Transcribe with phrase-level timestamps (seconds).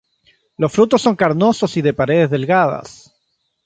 [0.57, 3.13] Los frutos son carnosos y de paredes delgadas.